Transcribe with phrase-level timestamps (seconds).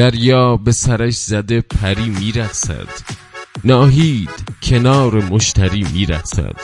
[0.00, 2.88] دریا به سرش زده پری میرقصد.
[3.64, 4.30] ناهید
[4.62, 6.56] کنار مشتری میرقصد.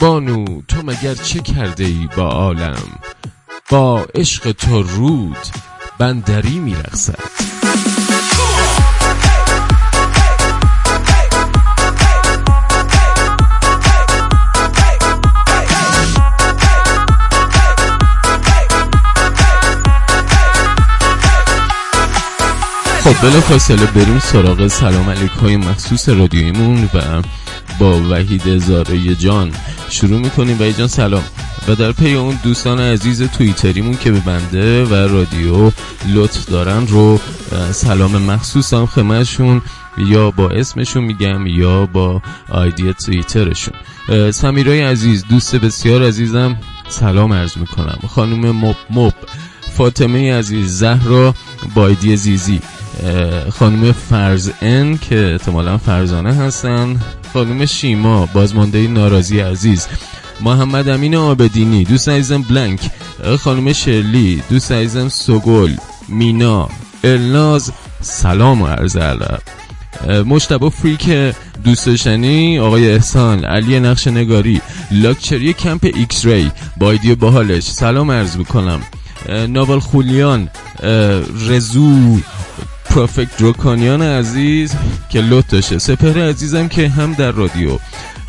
[0.00, 2.98] بانو تو مگر چه کرده ای با عالم؟
[3.70, 5.46] با عشق تو رود
[5.98, 7.59] بندری میرقصد.
[23.22, 27.22] بلا فاصله بریم سراغ سلام علیک های مخصوص رادیویمون و
[27.78, 29.52] با وحید زاره جان.
[29.90, 30.60] شروع می‌کنیم.
[30.60, 31.22] وحید جان سلام.
[31.68, 35.70] و در پی اون دوستان عزیز توییتریمون که به بنده و رادیو
[36.08, 37.20] لطف دارن رو
[37.72, 39.62] سلام مخصوص هم خدمتشون
[39.98, 43.74] یا با اسمشون میگم یا با آیدی توییترشون.
[44.30, 46.56] سمیرای عزیز دوست بسیار عزیزم
[46.88, 47.98] سلام عرض می‌کنم.
[48.08, 49.14] خانم مب مب
[49.76, 51.34] فاطمه عزیز زهرا
[51.74, 52.60] بایدی زیزی.
[53.52, 57.00] خانم فرز ان که احتمالا فرزانه هستن.
[57.32, 59.86] خانم شیما بازمانده ناراضی عزیز.
[60.40, 62.80] محمد امین آبدینی دوست عزیزم بلنک.
[63.40, 65.74] خانم شرلی دوست عزیزم سگل
[66.08, 66.68] مینا
[67.04, 69.42] الناز سلام و عرض علب
[70.26, 71.34] مشتبه فریک
[71.64, 77.62] دوست داشتنی آقای احسان علی نقش نگاری لاکچری کمپ ایکس ری بایدی باحالش.
[77.64, 78.80] سلام عرض بکنم
[79.28, 80.48] نوال خولیان
[81.48, 82.18] رزو
[82.90, 84.74] پروفکت روکانیان عزیز
[85.10, 85.78] که لط داشته.
[85.78, 87.78] سپر عزیزم که هم در رادیو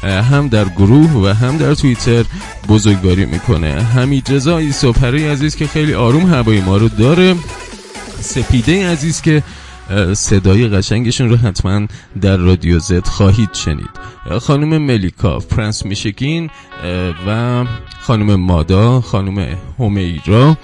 [0.03, 2.23] هم در گروه و هم در توییتر
[2.67, 3.81] بزرگواری می‌کنه.
[3.81, 7.35] همید رضا سپری عزیز که خیلی آروم هوای ما رو داره.
[8.19, 9.43] سپیده عزیز که
[10.13, 11.87] صدای قشنگشون رو حتما
[12.21, 13.89] در رادیو Z خواهید شنید.
[14.41, 16.49] خانم ملیکا پرنس میشکین
[17.27, 17.63] و
[18.01, 20.57] خانم مادا خانم حمیرا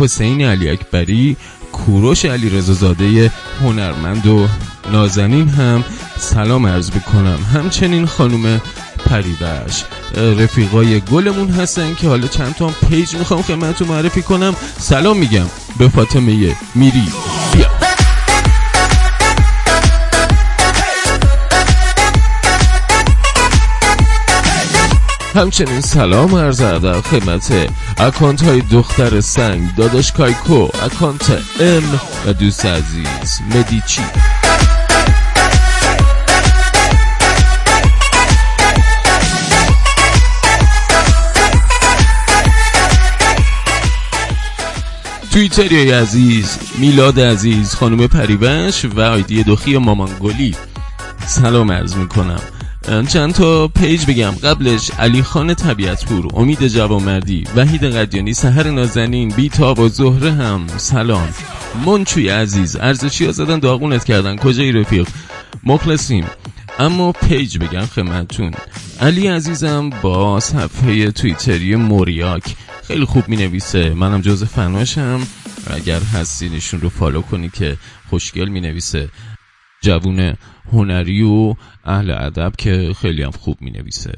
[0.00, 1.36] حسین علی اکبری
[1.72, 3.32] کوروش علی رزازاده
[3.62, 4.48] هنرمند و
[4.92, 5.84] نازنین هم
[6.18, 8.60] سلام عرض بکنم همچنین خانم
[9.06, 9.84] پریوش
[10.16, 14.54] رفیقای گلمون هستن که حالا چند تا پیج می‌خوام خدمتتون معرفی کنم.
[14.78, 15.46] سلام میگم.
[15.78, 17.08] به فاطمه میری.
[25.34, 27.52] همچنین سلام عرض ادب خدمت
[27.98, 31.30] اکانت های دختر سنگ داداش کایکو اکانت
[31.60, 34.02] ام و دوست عزیز مدیچی.
[45.32, 50.56] توییتری عزیز میلاد عزیز خانم پریوش و آیدی دخی مامانگولی
[51.26, 52.40] سلام عرض می‌کنم.
[52.82, 54.30] چند تا پیج بگم.
[54.30, 60.66] قبلش علی خان طبیعت پور امید جوامردی وحید قدیانی سهر نازنین بیتاب و زهره هم.
[60.76, 61.28] سلام.
[61.86, 64.36] منچوی عزیز ارزشی ها زدن داغونت کردن.
[64.36, 65.08] کجایی رفیق؟
[65.64, 66.24] مخلصیم.
[66.78, 68.50] اما پیج بگم خدمتتون.
[69.00, 72.56] علی عزیزم با صفحه توییتری موریاک.
[72.88, 75.20] خیلی خوب می نویسه منم جز فناشم.
[75.66, 77.76] اگر هستینشون رو follow کنی که
[78.10, 79.08] خوشگل می نویسه
[79.82, 80.34] جوون
[80.72, 81.54] هنری و
[81.84, 84.12] اهل ادب که خیلی هم خوب می نویسه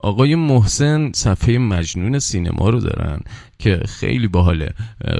[0.00, 3.20] آقای محسن صفحه مجنون سینما رو دارن
[3.58, 4.74] که خیلی باحاله.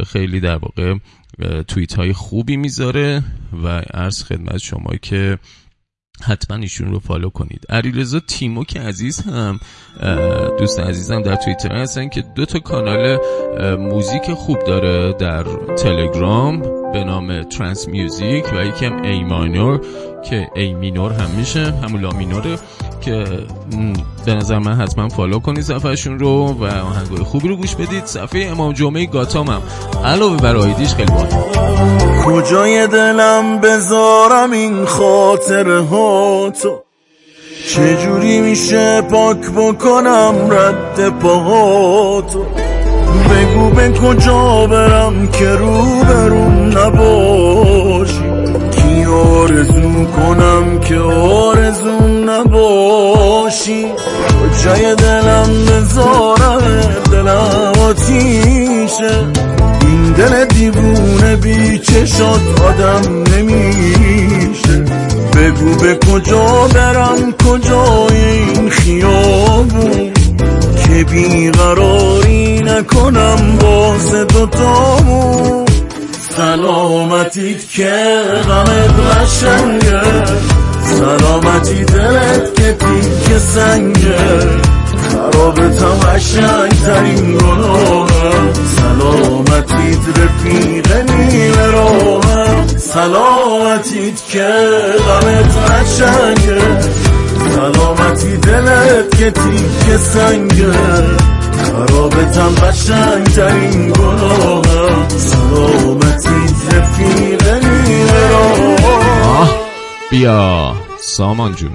[0.07, 0.95] خیلی در واقع
[1.63, 3.23] توییت های خوبی می‌ذاره
[3.63, 5.39] و عرض خدمت شما که
[6.23, 7.67] حتما ایشون رو فالو کنید.
[7.69, 9.61] علیرضا تیمو که عزیز هم
[10.59, 13.19] دوست عزیزم در توییتر هستن که دو تا کانال
[13.77, 15.45] موزیک خوب داره در
[15.77, 16.63] تلگرام
[16.93, 19.81] به نام Trance Music و یکم A minor
[20.23, 22.59] که A مینور هم میشه همون لا مینوره
[23.01, 23.25] که
[24.27, 28.05] به نظر من حتما follow کنید صفحهشون رو و آهنگای خوبی رو گوش بدید.
[28.05, 29.63] صفحه امام جمعه گاتام هم.
[30.05, 31.35] علاوه بر آیدیش خیلی باید
[32.25, 36.83] کجای دلم بذارم این خاطر ها تو؟
[37.69, 42.45] چجوری میشه پاک بکنم رد پاهاتو
[43.31, 48.38] بگو به کجا برم که رو برون نباشی.
[49.09, 53.87] آرزو کنم که آرزو نباشی.
[54.39, 56.61] کجای دلم بذارم
[57.13, 59.27] دلم آتیشه.
[59.81, 64.85] این دل دیوونه بی چشات آدم نمیشه.
[65.37, 70.13] بگو به کجا برم کجای این خیابون؟
[70.87, 75.78] که بیقراری نکنم واسه دوتامون.
[76.39, 80.01] سلامتیت که غمت قشنگه.
[80.85, 84.17] سلامتی دلت که تیک سنگه.
[85.11, 94.49] خرابتم قشنگ ترین گناهم سلامتیت رفیق نیمه راهم سلامتیت که
[95.09, 96.61] غمت قشنگه.
[97.55, 100.73] سلامتی دلت که تیکه سنگه.
[101.65, 108.29] خرابتم قشنگترین گناهم سلامتیت رفیق نیمه
[110.11, 111.71] بیا سامان جون.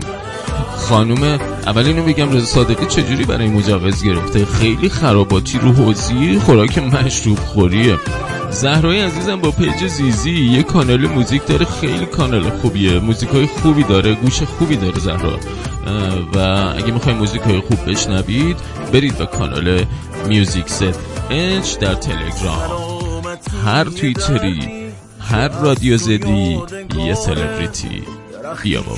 [0.78, 1.24] خانوم
[1.66, 7.40] اول اینو بگم رضا صادقی چجوری برای مجوز گرفته؟ خیلی خراباتی رو حوزی خوراک مشروب
[7.40, 7.98] خوریه.
[8.52, 13.00] زهرای عزیزم با پیج زیزی یه کانال موزیک داره خیلی کانال خوبیه.
[13.00, 15.40] موزیک های خوبی داره گوش خوبی داره زهرا.
[16.34, 16.38] و
[16.78, 18.58] اگه می‌خوای موزیک های خوب بشنوید
[18.94, 19.86] برید به کانال
[20.28, 22.94] میوزیک ست اچ در تلگرام.
[23.66, 24.70] هر تویتری
[25.20, 26.62] هر رادیو زدی
[27.06, 28.04] یه سلبریتی
[28.62, 28.98] بیا بابا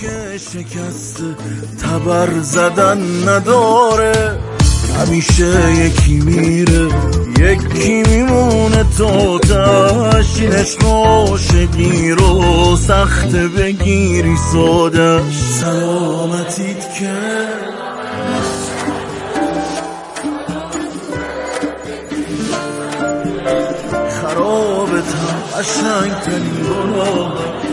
[1.81, 4.39] تبر زدن نداره
[4.99, 6.89] همیشه یکی میره
[7.39, 17.13] یکی میمونه تو تشینش عاشقی رو سخت بگیری سادش سلامتیت که
[24.21, 27.64] خرابتم قشنگ ترین گناه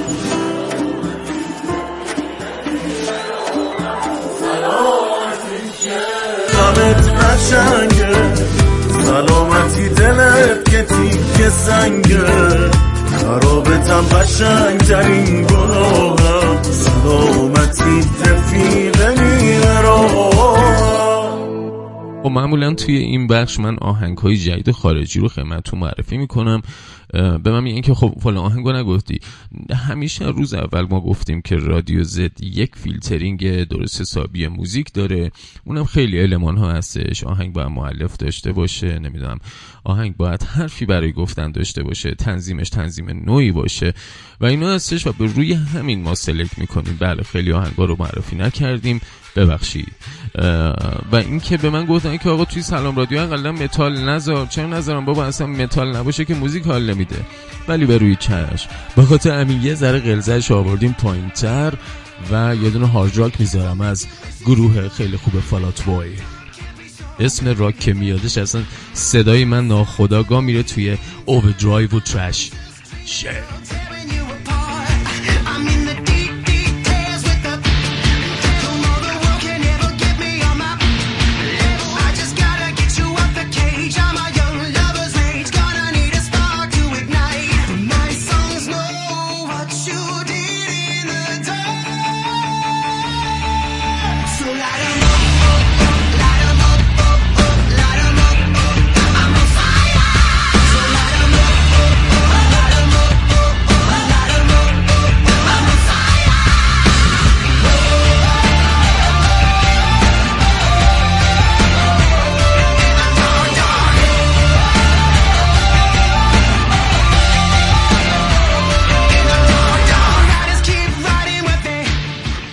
[7.43, 8.35] قشنگه
[9.05, 12.71] سلامتی دلت که تیک سنگه
[13.21, 19.81] خرابتم قشنگ ترین گناهم سلامتی رفیق نیمه
[22.23, 26.63] و خب معمولا توی این بخش من آهنگ های جدید خارجی رو خدمتتون معرفی می‌کنم
[27.13, 29.21] به من میگن که خب فلان آهنگو نگفتی.
[29.89, 35.31] همیشه روز اول ما گفتیم که رادیو زد یک فیلترینگ درست حسابی موزیک داره.
[35.65, 37.25] اونم خیلی علمان ها هستش.
[37.25, 38.99] آهنگ باید معلف داشته باشه.
[38.99, 39.39] نمی‌دونم
[39.85, 42.15] آهنگ باید حرفی برای گفتن داشته باشه.
[42.15, 43.95] تنظیمش تنظیم نویی باشه.
[44.41, 46.97] و اینا هستش و به روی همین ما select می‌کنیم.
[47.01, 49.01] بله خیلی آهنگا رو معرفی نکردیم.
[49.37, 49.93] ببخشید.
[51.13, 54.47] و اینکه به من گفتن که آقا توی سلام رادیو اقلا متال نذار.
[54.47, 57.17] چرا نذارم؟ بابا اصلا متال نباشه که موزیک حال نمیده.
[57.69, 58.69] ولی به روی چشم.
[58.97, 61.73] به خاطر همین یه ذره غلظتش آوردیم پایینتر
[62.31, 64.07] و یه دونه هارد راک می‌ذارم از
[64.45, 66.17] گروه خیلی خوب Fall Out Boy
[67.21, 68.63] اسم راک که میادش اصلا
[68.93, 72.51] صدای من ناخداگاه میره توی اوور و ترش
[73.07, 73.92] شت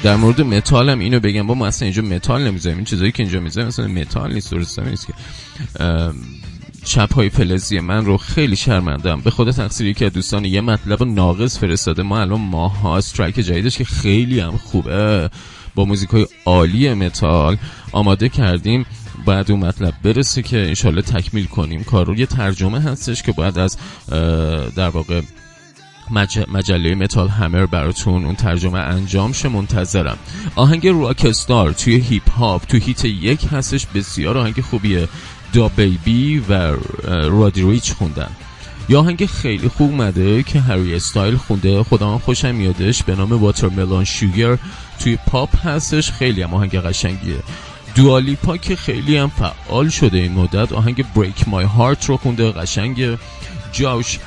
[0.04, 1.48] در مورد متال هم اینو بگم.
[1.48, 2.78] با ما اصلا اینجا متال نمی‌ذاریم.
[2.78, 5.14] این چیزایی که اینجا می‌ذاریم مثلا متال نیست درست نیست که.
[6.86, 11.60] چپ های فلزی من رو خیلی شرمندم به خود تقصیر که دوستان یه مطلب ناقص
[11.60, 12.04] فرستاده.
[12.04, 15.30] ما الان ماها استرایک جدیدش که خیلی هم خوبه.
[15.76, 17.58] با موزیک های عالی متال
[17.92, 18.86] آماده کردیم.
[19.26, 21.84] بعد اون مطلب برسه که انشالله تکمیل کنیم.
[21.84, 23.78] کار رو یه ترجمه هستش که باید از
[24.76, 25.22] در واقع
[26.12, 26.40] مج...
[26.48, 30.18] مجله Metal Hammer براتون اون ترجمه انجام شه منتظرم.
[30.56, 35.08] آهنگ Rockstar توی هیپ هاپ تو hit یک هستش بسیار آهنگ خوبیه.
[35.54, 36.76] DaBaby و
[37.08, 38.30] Roddy Ricch خوندن.
[38.90, 41.84] یا آهنگ خیلی خوب مده که Harry Styles خونده.
[41.84, 43.04] خدا خوشم میادش.
[43.04, 44.58] به نام Watermelon Sugar
[45.00, 46.12] توی پاپ هستش.
[46.12, 47.40] خیلی هم آهنگ قشنگیه.
[47.96, 50.74] Dua Lipa که خیلی هم فعال شده این مدت.
[50.74, 52.52] آهنگ Break My Heart رو خونده.
[52.52, 53.18] قشنگ
[53.72, 54.20] Jawsh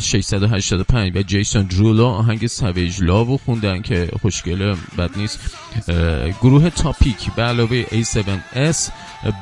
[0.00, 5.40] 685 و Jason Derulo آهنگ Savage Love خوندن که خوشگله بد نیست.
[6.42, 8.90] گروه Topic به علاوه A7S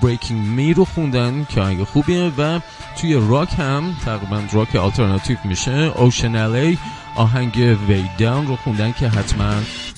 [0.02, 2.60] Breaking Me رو خوندن که آهنگ خوبیه و
[3.00, 5.72] توی راک هم تقریبا راک آلترناتیو میشه.
[5.72, 6.78] Ocean Alley
[7.16, 9.54] آهنگ Way Down رو خوندن که حتما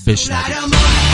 [0.07, 1.10] بشنوید.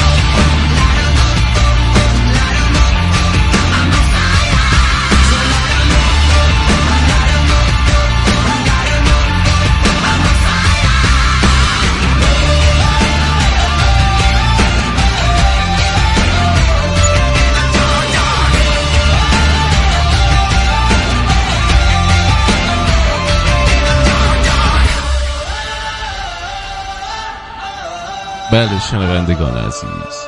[28.57, 30.27] بله شنوندگان عزیز.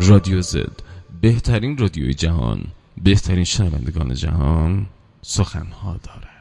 [0.00, 0.82] رادیو زد
[1.20, 2.64] بهترین رادیوی جهان
[3.02, 4.86] بهترین شنوندگان جهان
[5.22, 6.35] سخنها دارد.